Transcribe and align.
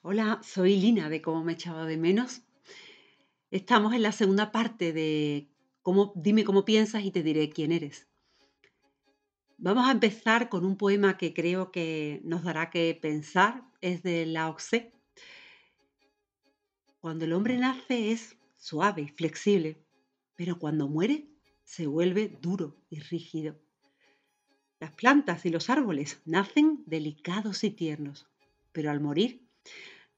Hola, 0.00 0.40
soy 0.44 0.76
Lina 0.76 1.10
de 1.10 1.20
Cómo 1.20 1.42
me 1.42 1.54
echaba 1.54 1.84
de 1.84 1.96
menos. 1.96 2.42
Estamos 3.50 3.92
en 3.94 4.02
la 4.02 4.12
segunda 4.12 4.52
parte 4.52 4.92
de 4.92 5.50
cómo, 5.82 6.12
Dime 6.14 6.44
cómo 6.44 6.64
piensas 6.64 7.02
y 7.02 7.10
te 7.10 7.24
diré 7.24 7.50
quién 7.50 7.72
eres. 7.72 8.06
Vamos 9.56 9.88
a 9.88 9.90
empezar 9.90 10.48
con 10.48 10.64
un 10.64 10.76
poema 10.76 11.18
que 11.18 11.34
creo 11.34 11.72
que 11.72 12.20
nos 12.22 12.44
dará 12.44 12.70
que 12.70 12.96
pensar. 13.02 13.64
Es 13.80 14.04
de 14.04 14.24
Lao. 14.24 14.56
Cuando 17.00 17.24
el 17.24 17.32
hombre 17.32 17.58
nace 17.58 18.12
es 18.12 18.38
suave 18.56 19.02
y 19.02 19.08
flexible, 19.08 19.84
pero 20.36 20.60
cuando 20.60 20.88
muere 20.88 21.28
se 21.64 21.88
vuelve 21.88 22.38
duro 22.40 22.76
y 22.88 23.00
rígido. 23.00 23.58
Las 24.78 24.92
plantas 24.92 25.44
y 25.44 25.50
los 25.50 25.68
árboles 25.70 26.22
nacen 26.24 26.84
delicados 26.86 27.64
y 27.64 27.70
tiernos, 27.70 28.28
pero 28.70 28.92
al 28.92 29.00
morir 29.00 29.47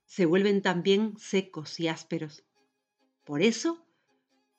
se 0.06 0.26
vuelven 0.26 0.62
también 0.62 1.16
secos 1.18 1.78
y 1.78 1.88
ásperos. 1.88 2.42
Por 3.24 3.42
eso, 3.42 3.86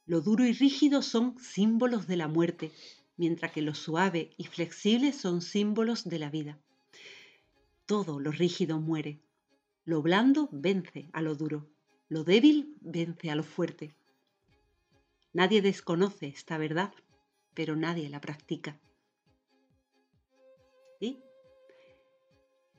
lo 0.05 0.21
duro 0.21 0.45
y 0.45 0.53
rígido 0.53 1.01
son 1.01 1.37
símbolos 1.39 2.07
de 2.07 2.17
la 2.17 2.27
muerte, 2.27 2.71
mientras 3.17 3.51
que 3.51 3.61
lo 3.61 3.75
suave 3.75 4.33
y 4.37 4.45
flexible 4.45 5.13
son 5.13 5.41
símbolos 5.41 6.05
de 6.07 6.19
la 6.19 6.29
vida. 6.29 6.59
Todo 7.85 8.19
lo 8.19 8.31
rígido 8.31 8.79
muere. 8.79 9.19
Lo 9.83 10.01
blando 10.01 10.47
vence 10.51 11.09
a 11.13 11.21
lo 11.21 11.35
duro. 11.35 11.69
Lo 12.07 12.23
débil 12.23 12.75
vence 12.81 13.29
a 13.29 13.35
lo 13.35 13.43
fuerte. 13.43 13.95
Nadie 15.33 15.61
desconoce 15.61 16.27
esta 16.27 16.57
verdad, 16.57 16.93
pero 17.53 17.75
nadie 17.75 18.09
la 18.09 18.21
practica. 18.21 18.79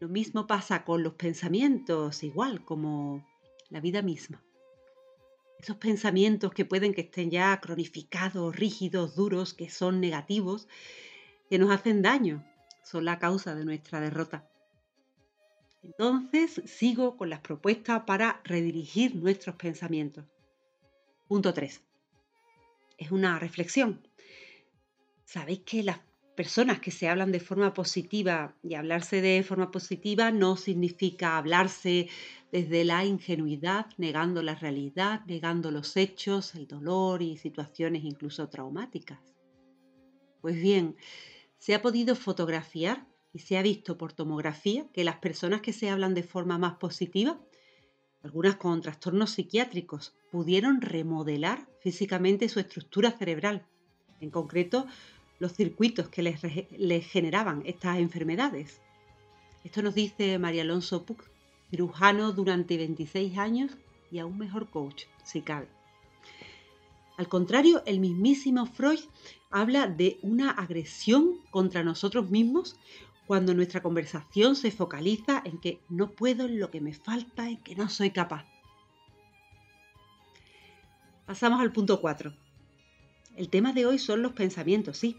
Lo 0.02 0.08
mismo 0.08 0.48
pasa 0.48 0.84
con 0.84 1.04
los 1.04 1.12
pensamientos, 1.12 2.24
igual 2.24 2.64
como 2.64 3.24
la 3.70 3.78
vida 3.78 4.02
misma. 4.02 4.42
Esos 5.60 5.76
pensamientos 5.76 6.52
que 6.52 6.64
pueden 6.64 6.92
que 6.92 7.02
estén 7.02 7.30
ya 7.30 7.60
cronificados, 7.60 8.56
rígidos, 8.56 9.14
duros, 9.14 9.54
que 9.54 9.70
son 9.70 10.00
negativos, 10.00 10.66
que 11.48 11.60
nos 11.60 11.70
hacen 11.70 12.02
daño, 12.02 12.44
son 12.82 13.04
la 13.04 13.20
causa 13.20 13.54
de 13.54 13.64
nuestra 13.64 14.00
derrota. 14.00 14.50
Entonces 15.84 16.60
sigo 16.64 17.16
con 17.16 17.30
las 17.30 17.38
propuestas 17.38 18.02
para 18.02 18.40
redirigir 18.42 19.14
nuestros 19.14 19.54
pensamientos. 19.54 20.24
Punto 21.28 21.54
3. 21.54 21.80
Es 22.98 23.12
una 23.12 23.38
reflexión. 23.38 24.04
¿Sabéis 25.24 25.60
que 25.60 25.84
las 25.84 26.00
personas 26.34 26.80
que 26.80 26.90
se 26.90 27.08
hablan 27.08 27.32
de 27.32 27.40
forma 27.40 27.74
positiva 27.74 28.54
y 28.62 28.74
hablarse 28.74 29.20
de 29.20 29.42
forma 29.42 29.70
positiva 29.70 30.30
no 30.30 30.56
significa 30.56 31.36
hablarse 31.36 32.08
desde 32.50 32.84
la 32.84 33.04
ingenuidad, 33.04 33.86
negando 33.96 34.42
la 34.42 34.54
realidad, 34.54 35.24
negando 35.26 35.70
los 35.70 35.96
hechos, 35.96 36.54
el 36.54 36.66
dolor 36.66 37.22
y 37.22 37.36
situaciones 37.36 38.04
incluso 38.04 38.48
traumáticas. 38.48 39.20
Pues 40.40 40.56
bien, 40.56 40.96
se 41.58 41.74
ha 41.74 41.82
podido 41.82 42.16
fotografiar 42.16 43.06
y 43.32 43.38
se 43.38 43.56
ha 43.56 43.62
visto 43.62 43.96
por 43.96 44.12
tomografía 44.12 44.86
que 44.92 45.04
las 45.04 45.16
personas 45.16 45.60
que 45.60 45.72
se 45.72 45.88
hablan 45.88 46.14
de 46.14 46.22
forma 46.22 46.58
más 46.58 46.74
positiva, 46.74 47.40
algunas 48.22 48.56
con 48.56 48.80
trastornos 48.80 49.30
psiquiátricos, 49.30 50.14
pudieron 50.30 50.80
remodelar 50.80 51.68
físicamente 51.80 52.48
su 52.48 52.60
estructura 52.60 53.10
cerebral. 53.12 53.66
En 54.20 54.30
concreto, 54.30 54.86
los 55.42 55.54
circuitos 55.54 56.08
que 56.08 56.22
les, 56.22 57.06
generaban 57.06 57.64
estas 57.66 57.98
enfermedades. 57.98 58.80
Esto 59.64 59.82
nos 59.82 59.92
dice 59.92 60.38
María 60.38 60.62
Alonso 60.62 61.04
Puc, 61.04 61.24
cirujano 61.68 62.30
durante 62.30 62.76
26 62.76 63.36
años 63.38 63.72
y 64.12 64.20
aún 64.20 64.38
mejor 64.38 64.70
coach, 64.70 65.06
si 65.24 65.42
cabe. 65.42 65.66
Al 67.16 67.28
contrario, 67.28 67.82
el 67.86 67.98
mismísimo 67.98 68.66
Freud 68.66 69.00
habla 69.50 69.88
de 69.88 70.20
una 70.22 70.48
agresión 70.48 71.40
contra 71.50 71.82
nosotros 71.82 72.30
mismos 72.30 72.76
cuando 73.26 73.52
nuestra 73.52 73.82
conversación 73.82 74.54
se 74.54 74.70
focaliza 74.70 75.42
en 75.44 75.58
que 75.58 75.80
no 75.88 76.12
puedo, 76.12 76.44
en 76.44 76.60
lo 76.60 76.70
que 76.70 76.80
me 76.80 76.94
falta, 76.94 77.48
en 77.48 77.56
que 77.64 77.74
no 77.74 77.88
soy 77.88 78.12
capaz. 78.12 78.46
Pasamos 81.26 81.60
al 81.60 81.72
punto 81.72 82.00
4. 82.00 82.32
El 83.42 83.48
tema 83.48 83.72
de 83.72 83.86
hoy 83.86 83.98
son 83.98 84.22
los 84.22 84.34
pensamientos, 84.34 84.98
sí. 84.98 85.16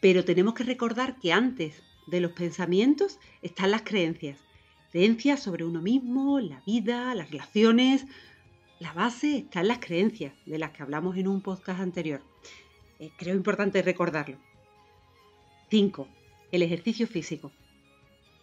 Pero 0.00 0.24
tenemos 0.24 0.54
que 0.54 0.64
recordar 0.64 1.20
que 1.20 1.32
antes 1.32 1.80
de 2.08 2.20
los 2.20 2.32
pensamientos 2.32 3.20
están 3.40 3.70
las 3.70 3.82
creencias. 3.82 4.40
Creencias 4.90 5.40
sobre 5.40 5.64
uno 5.64 5.80
mismo, 5.80 6.40
la 6.40 6.60
vida, 6.66 7.14
las 7.14 7.30
relaciones. 7.30 8.04
La 8.80 8.92
base 8.94 9.36
está 9.36 9.60
en 9.60 9.68
las 9.68 9.78
creencias, 9.78 10.32
de 10.44 10.58
las 10.58 10.72
que 10.72 10.82
hablamos 10.82 11.16
en 11.16 11.28
un 11.28 11.40
podcast 11.40 11.78
anterior. 11.78 12.20
Eh, 12.98 13.12
creo 13.16 13.36
importante 13.36 13.80
recordarlo. 13.80 14.38
5. 15.70 16.08
El 16.50 16.62
ejercicio 16.62 17.06
físico. 17.06 17.52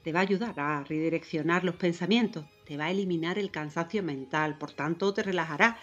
Te 0.01 0.13
va 0.13 0.19
a 0.19 0.23
ayudar 0.23 0.57
a 0.61 0.85
redireccionar 0.85 1.65
los 1.65 1.75
pensamientos, 1.75 2.45
te 2.65 2.77
va 2.77 2.85
a 2.85 2.91
eliminar 2.91 3.37
el 3.37 3.51
cansancio 3.51 4.01
mental, 4.01 4.57
por 4.57 4.71
tanto 4.71 5.13
te 5.13 5.23
relajará 5.23 5.77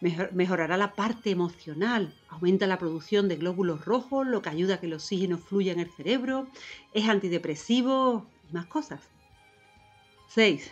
mejorará 0.00 0.76
la 0.76 0.94
parte 0.94 1.30
emocional, 1.30 2.14
aumenta 2.28 2.66
la 2.66 2.78
producción 2.78 3.28
de 3.28 3.36
glóbulos 3.36 3.84
rojos, 3.84 4.26
lo 4.26 4.42
que 4.42 4.50
ayuda 4.50 4.74
a 4.74 4.80
que 4.80 4.86
el 4.86 4.94
oxígeno 4.94 5.38
fluya 5.38 5.72
en 5.72 5.80
el 5.80 5.90
cerebro, 5.90 6.48
es 6.92 7.08
antidepresivo 7.08 8.26
y 8.48 8.52
más 8.52 8.66
cosas. 8.66 9.00
6. 10.28 10.70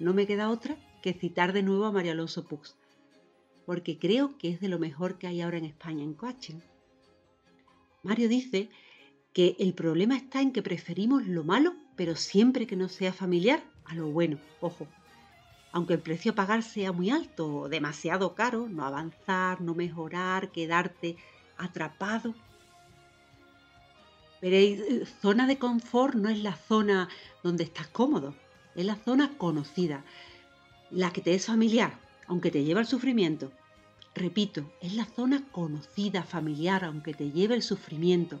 No 0.00 0.12
me 0.12 0.26
queda 0.26 0.50
otra 0.50 0.76
que 1.02 1.12
citar 1.12 1.52
de 1.52 1.62
nuevo 1.62 1.84
a 1.84 1.92
María 1.92 2.12
Alonso 2.12 2.44
Pux, 2.44 2.74
porque 3.64 3.98
creo 3.98 4.36
que 4.38 4.50
es 4.50 4.60
de 4.60 4.68
lo 4.68 4.78
mejor 4.78 5.18
que 5.18 5.26
hay 5.26 5.40
ahora 5.40 5.58
en 5.58 5.66
España 5.66 6.02
en 6.02 6.14
coaching. 6.14 6.60
Mario 8.02 8.28
dice 8.28 8.70
que 9.32 9.56
el 9.58 9.74
problema 9.74 10.16
está 10.16 10.40
en 10.40 10.52
que 10.52 10.62
preferimos 10.62 11.26
lo 11.26 11.44
malo, 11.44 11.74
pero 11.96 12.16
siempre 12.16 12.66
que 12.66 12.76
no 12.76 12.88
sea 12.88 13.12
familiar, 13.12 13.62
a 13.84 13.94
lo 13.94 14.08
bueno. 14.08 14.38
Ojo, 14.60 14.86
aunque 15.74 15.94
el 15.94 15.98
precio 15.98 16.30
a 16.30 16.34
pagar 16.36 16.62
sea 16.62 16.92
muy 16.92 17.10
alto 17.10 17.52
o 17.52 17.68
demasiado 17.68 18.36
caro, 18.36 18.68
no 18.68 18.84
avanzar, 18.84 19.60
no 19.60 19.74
mejorar, 19.74 20.52
quedarte 20.52 21.16
atrapado. 21.58 22.32
Pero 24.40 24.54
eh, 24.54 25.04
zona 25.20 25.48
de 25.48 25.58
confort 25.58 26.14
no 26.14 26.28
es 26.28 26.38
la 26.38 26.54
zona 26.54 27.08
donde 27.42 27.64
estás 27.64 27.88
cómodo, 27.88 28.36
es 28.76 28.86
la 28.86 28.94
zona 28.94 29.36
conocida, 29.36 30.04
la 30.92 31.12
que 31.12 31.22
te 31.22 31.34
es 31.34 31.46
familiar, 31.46 31.98
aunque 32.28 32.52
te 32.52 32.62
lleva 32.62 32.78
al 32.78 32.86
sufrimiento. 32.86 33.50
Repito, 34.14 34.70
es 34.80 34.94
la 34.94 35.06
zona 35.06 35.42
conocida, 35.50 36.22
familiar, 36.22 36.84
aunque 36.84 37.14
te 37.14 37.32
lleve 37.32 37.56
el 37.56 37.62
sufrimiento. 37.64 38.40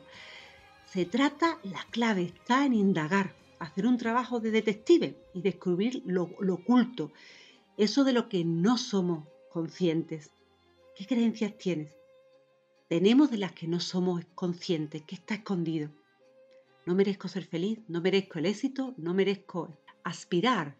Se 0.86 1.04
trata, 1.04 1.58
la 1.64 1.84
clave 1.90 2.22
está 2.22 2.64
en 2.64 2.74
indagar, 2.74 3.34
hacer 3.64 3.86
un 3.86 3.98
trabajo 3.98 4.40
de 4.40 4.50
detective 4.50 5.16
y 5.32 5.42
descubrir 5.42 6.02
lo, 6.04 6.30
oculto, 6.52 7.12
eso 7.76 8.04
de 8.04 8.12
lo 8.12 8.28
que 8.28 8.44
no 8.44 8.78
somos 8.78 9.26
conscientes. 9.50 10.30
¿Qué 10.94 11.06
creencias 11.06 11.56
tienes? 11.56 11.96
Tenemos 12.88 13.30
de 13.30 13.38
las 13.38 13.52
que 13.52 13.66
no 13.66 13.80
somos 13.80 14.24
conscientes, 14.34 15.02
¿qué 15.06 15.14
está 15.14 15.34
escondido? 15.34 15.90
No 16.86 16.94
merezco 16.94 17.28
ser 17.28 17.44
feliz, 17.44 17.80
no 17.88 18.00
merezco 18.00 18.38
el 18.38 18.46
éxito, 18.46 18.94
no 18.98 19.14
merezco 19.14 19.76
aspirar 20.04 20.76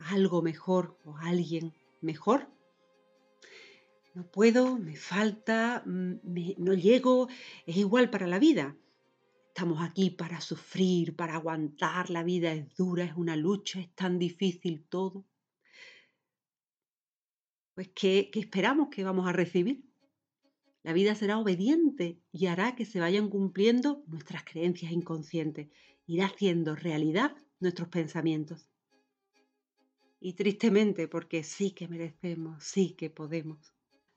a 0.00 0.10
algo 0.10 0.42
mejor 0.42 0.98
o 1.04 1.16
a 1.16 1.28
alguien 1.28 1.72
mejor. 2.00 2.48
No 4.14 4.26
puedo, 4.26 4.76
me 4.76 4.96
falta, 4.96 5.82
mm, 5.86 6.14
no 6.58 6.74
llego, 6.74 7.28
es 7.66 7.76
igual 7.76 8.10
para 8.10 8.26
la 8.26 8.38
vida. 8.38 8.74
Estamos 9.56 9.80
aquí 9.80 10.10
para 10.10 10.42
sufrir, 10.42 11.16
para 11.16 11.36
aguantar, 11.36 12.10
la 12.10 12.22
vida 12.22 12.52
es 12.52 12.76
dura, 12.76 13.04
es 13.04 13.14
una 13.16 13.36
lucha, 13.36 13.80
es 13.80 13.90
tan 13.94 14.18
difícil 14.18 14.84
todo. 14.86 15.24
Pues 17.74 17.88
¿qué, 17.94 18.30
esperamos 18.34 18.90
que 18.90 19.02
vamos 19.02 19.26
a 19.26 19.32
recibir? 19.32 19.82
La 20.82 20.92
vida 20.92 21.14
será 21.14 21.38
obediente 21.38 22.20
y 22.32 22.48
hará 22.48 22.76
que 22.76 22.84
se 22.84 23.00
vayan 23.00 23.30
cumpliendo 23.30 24.04
nuestras 24.08 24.44
creencias 24.44 24.92
inconscientes, 24.92 25.70
irá 26.04 26.26
haciendo 26.26 26.76
realidad 26.76 27.34
nuestros 27.58 27.88
pensamientos. 27.88 28.68
Y 30.20 30.34
tristemente, 30.34 31.08
porque 31.08 31.42
sí 31.44 31.70
que 31.70 31.88
merecemos, 31.88 32.62
sí 32.62 32.90
que 32.90 33.08
podemos, 33.08 33.72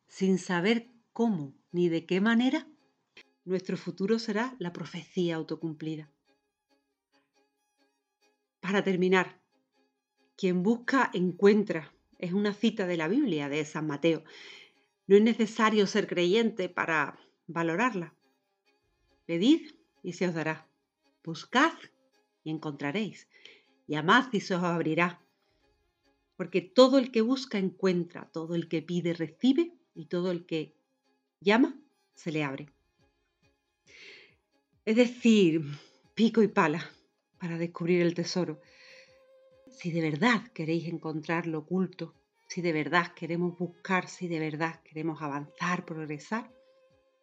sin 0.05 0.37
saber 0.37 0.91
cómo 1.13 1.55
ni 1.71 1.87
de 1.87 2.05
qué 2.05 2.19
manera, 2.19 2.67
nuestro 3.49 3.77
futuro 3.77 4.19
será 4.19 4.55
la 4.59 4.71
profecía 4.71 5.35
autocumplida. 5.35 6.09
Para 8.59 8.83
terminar, 8.83 9.41
quien 10.37 10.61
busca 10.61 11.09
encuentra. 11.13 11.93
Es 12.19 12.33
una 12.33 12.53
cita 12.53 12.85
de 12.85 12.97
la 12.97 13.07
Biblia 13.07 13.49
de 13.49 13.65
San 13.65 13.87
Mateo. 13.87 14.23
No 15.07 15.15
es 15.15 15.23
necesario 15.23 15.87
ser 15.87 16.05
creyente 16.05 16.69
para 16.69 17.19
valorarla. 17.47 18.13
Pedid 19.25 19.71
y 20.03 20.13
se 20.13 20.27
os 20.27 20.35
dará. 20.35 20.67
Buscad 21.23 21.73
y 22.43 22.51
encontraréis. 22.51 23.27
Llamad 23.87 24.31
y 24.31 24.41
se 24.41 24.55
os 24.55 24.63
abrirá. 24.63 25.21
Porque 26.35 26.61
todo 26.61 26.99
el 26.99 27.11
que 27.11 27.21
busca 27.21 27.57
encuentra, 27.57 28.29
todo 28.31 28.53
el 28.53 28.67
que 28.67 28.81
pide 28.81 29.13
recibe 29.13 29.73
y 29.95 30.05
todo 30.05 30.29
el 30.29 30.45
que 30.45 30.75
llama 31.41 31.79
se 32.13 32.31
le 32.31 32.43
abre. 32.43 32.78
Es 34.89 34.95
decir, 34.95 35.61
pico 36.15 36.41
y 36.41 36.47
pala 36.47 36.83
para 37.39 37.59
descubrir 37.59 38.01
el 38.01 38.15
tesoro. 38.15 38.59
Si 39.67 39.91
de 39.91 40.01
verdad 40.01 40.41
queréis 40.51 40.87
encontrar 40.87 41.45
lo 41.45 41.59
oculto, 41.59 42.15
si 42.47 42.63
de 42.63 42.73
verdad 42.73 43.13
queremos 43.13 43.55
buscar, 43.55 44.07
si 44.07 44.27
de 44.27 44.39
verdad 44.39 44.81
queremos 44.81 45.21
avanzar, 45.21 45.85
progresar, 45.85 46.51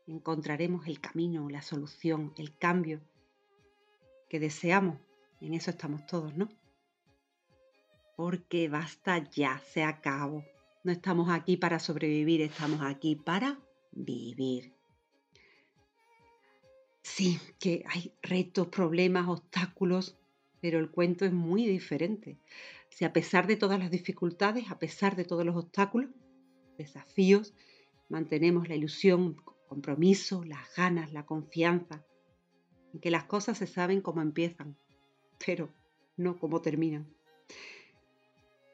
encontraremos 0.06 0.86
el 0.86 1.00
camino, 1.00 1.50
la 1.50 1.60
solución, 1.60 2.32
el 2.36 2.56
cambio 2.56 3.00
que 4.28 4.38
deseamos. 4.38 5.00
En 5.40 5.52
eso 5.52 5.72
estamos 5.72 6.06
todos, 6.06 6.36
¿no? 6.36 6.48
Porque 8.14 8.68
basta 8.68 9.28
ya, 9.28 9.60
se 9.72 9.82
acabó. 9.82 10.44
No 10.84 10.92
estamos 10.92 11.30
aquí 11.30 11.56
para 11.56 11.80
sobrevivir, 11.80 12.42
estamos 12.42 12.80
aquí 12.82 13.16
para 13.16 13.58
vivir. 13.90 14.75
Sí, 17.08 17.38
que 17.60 17.84
hay 17.88 18.12
retos, 18.20 18.66
problemas, 18.66 19.28
obstáculos, 19.28 20.18
pero 20.60 20.80
el 20.80 20.90
cuento 20.90 21.24
es 21.24 21.32
muy 21.32 21.64
diferente. 21.64 22.36
Si 22.90 23.04
a 23.04 23.12
pesar 23.12 23.46
de 23.46 23.56
todas 23.56 23.78
las 23.78 23.92
dificultades, 23.92 24.70
a 24.70 24.78
pesar 24.80 25.14
de 25.14 25.24
todos 25.24 25.46
los 25.46 25.56
obstáculos, 25.56 26.10
desafíos, 26.76 27.54
mantenemos 28.08 28.68
la 28.68 28.74
ilusión, 28.74 29.40
compromiso, 29.68 30.44
las 30.44 30.74
ganas, 30.74 31.12
la 31.12 31.24
confianza, 31.24 32.04
en 32.92 33.00
que 33.00 33.12
las 33.12 33.24
cosas 33.24 33.56
se 33.56 33.68
saben 33.68 34.02
cómo 34.02 34.20
empiezan, 34.20 34.76
pero 35.46 35.72
no 36.16 36.38
cómo 36.38 36.60
terminan. 36.60 37.06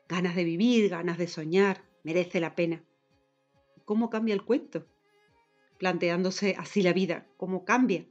Ganas 0.08 0.34
de 0.34 0.44
vivir, 0.44 0.88
ganas 0.88 1.18
de 1.18 1.28
soñar, 1.28 1.84
merece 2.02 2.40
la 2.40 2.56
pena. 2.56 2.82
¿Cómo 3.84 4.08
cambia 4.08 4.34
el 4.34 4.42
cuento? 4.42 4.86
Planteándose 5.78 6.56
así 6.58 6.82
la 6.82 6.94
vida, 6.94 7.26
¿cómo 7.36 7.64
cambia? 7.64 8.06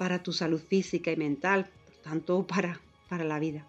Para 0.00 0.22
tu 0.22 0.32
salud 0.32 0.62
física 0.72 1.12
y 1.12 1.16
mental, 1.16 1.68
por 1.86 1.96
tanto 1.96 2.46
para, 2.46 2.80
para 3.10 3.24
la 3.24 3.38
vida. 3.38 3.62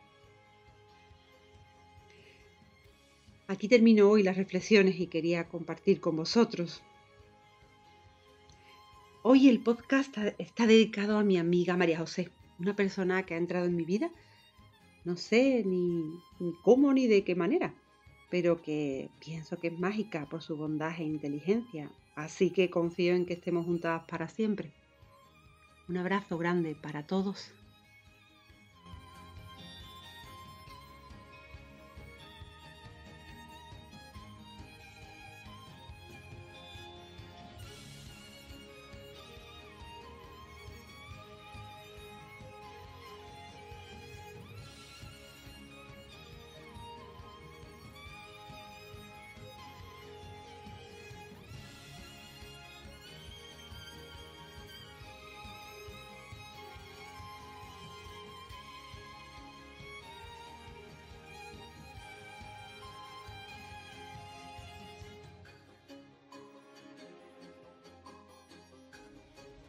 Aquí 3.48 3.68
termino 3.68 4.10
hoy 4.10 4.24
las 4.24 4.38
reflexiones 4.38 4.98
y 5.00 5.08
quería 5.08 5.50
compartir 5.50 6.00
con 6.00 6.16
vosotros 6.16 6.82
Hoy 9.24 9.50
el 9.50 9.60
podcast 9.60 10.18
está 10.40 10.66
dedicado 10.66 11.20
a 11.20 11.24
mi 11.24 11.38
amiga 11.38 11.78
María 11.78 12.00
José, 12.00 12.32
una 12.58 12.76
persona 12.76 13.24
que 13.24 13.36
ha 13.36 13.38
entrado 13.38 13.68
en 13.68 13.76
mi 13.76 13.86
vida, 13.86 14.10
no 15.06 15.16
sé 15.16 15.64
ni, 15.64 16.20
cómo 16.64 16.92
ni 16.92 17.06
de 17.06 17.24
qué 17.24 17.36
manera, 17.36 17.76
pero 18.32 18.64
que 18.64 19.12
pienso 19.20 19.60
que 19.60 19.68
es 19.68 19.80
mágica 19.80 20.28
por 20.28 20.42
su 20.42 20.58
bondad 20.58 21.00
e 21.00 21.04
inteligencia, 21.04 21.92
así 22.16 22.50
que 22.50 22.72
confío 22.72 23.14
en 23.14 23.28
que 23.28 23.34
estemos 23.34 23.68
juntadas 23.68 24.06
para 24.10 24.28
siempre. 24.28 24.72
Un 25.92 25.98
abrazo 25.98 26.38
grande 26.38 26.74
para 26.74 27.04
todos 27.04 27.52